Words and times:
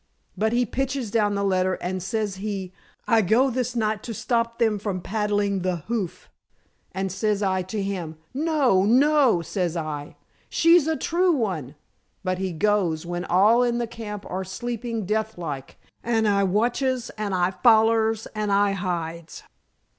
But 0.35 0.51
he 0.51 0.65
pitches 0.65 1.11
down 1.11 1.35
the 1.35 1.43
letter, 1.43 1.75
and 1.75 2.01
says 2.01 2.37
he, 2.37 2.73
'I 3.07 3.21
go 3.21 3.49
this 3.51 3.75
night 3.75 4.01
to 4.01 4.15
stop 4.15 4.57
them 4.57 4.79
from 4.79 4.99
paddling 4.99 5.59
the 5.61 5.75
hoof,' 5.89 6.27
and 6.91 7.11
says 7.11 7.43
I 7.43 7.61
to 7.61 7.83
him, 7.83 8.17
'No! 8.33 8.83
No!' 8.83 9.43
says 9.43 9.77
I. 9.77 10.15
'She's 10.49 10.87
a 10.87 10.95
true 10.97 11.33
one.' 11.33 11.75
But 12.23 12.39
he 12.39 12.51
goes, 12.51 13.05
when 13.05 13.25
all 13.25 13.61
in 13.61 13.77
the 13.77 13.85
camp 13.85 14.25
are 14.27 14.43
sleeping 14.43 15.05
death 15.05 15.37
like, 15.37 15.77
and 16.03 16.27
I 16.27 16.45
watches, 16.45 17.11
and 17.15 17.35
I 17.35 17.51
follers, 17.51 18.25
and 18.33 18.51
I 18.51 18.71
hides." 18.71 19.43